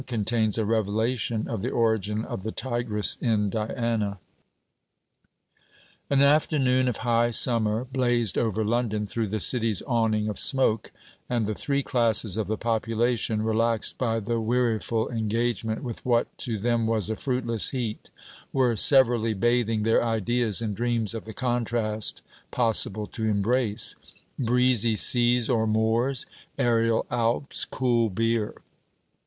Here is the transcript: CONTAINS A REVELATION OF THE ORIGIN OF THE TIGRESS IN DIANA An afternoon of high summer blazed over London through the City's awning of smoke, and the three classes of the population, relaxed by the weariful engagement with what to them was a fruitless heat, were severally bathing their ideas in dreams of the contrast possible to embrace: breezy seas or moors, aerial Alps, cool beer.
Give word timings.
CONTAINS 0.07 0.57
A 0.57 0.65
REVELATION 0.65 1.47
OF 1.47 1.61
THE 1.61 1.69
ORIGIN 1.69 2.25
OF 2.25 2.41
THE 2.41 2.51
TIGRESS 2.51 3.19
IN 3.21 3.51
DIANA 3.51 4.17
An 6.09 6.21
afternoon 6.23 6.87
of 6.87 6.97
high 7.05 7.29
summer 7.29 7.85
blazed 7.85 8.35
over 8.35 8.65
London 8.65 9.05
through 9.05 9.27
the 9.27 9.39
City's 9.39 9.83
awning 9.83 10.27
of 10.27 10.39
smoke, 10.39 10.91
and 11.29 11.45
the 11.45 11.53
three 11.53 11.83
classes 11.83 12.35
of 12.35 12.47
the 12.47 12.57
population, 12.57 13.43
relaxed 13.43 13.99
by 13.99 14.19
the 14.19 14.41
weariful 14.41 15.07
engagement 15.11 15.83
with 15.83 16.03
what 16.03 16.35
to 16.39 16.57
them 16.57 16.87
was 16.87 17.11
a 17.11 17.15
fruitless 17.15 17.69
heat, 17.69 18.09
were 18.51 18.75
severally 18.75 19.35
bathing 19.35 19.83
their 19.83 20.03
ideas 20.03 20.63
in 20.63 20.73
dreams 20.73 21.13
of 21.13 21.25
the 21.25 21.31
contrast 21.33 22.23
possible 22.49 23.05
to 23.05 23.25
embrace: 23.25 23.93
breezy 24.39 24.95
seas 24.95 25.47
or 25.47 25.67
moors, 25.67 26.25
aerial 26.57 27.05
Alps, 27.11 27.65
cool 27.65 28.09
beer. 28.09 28.55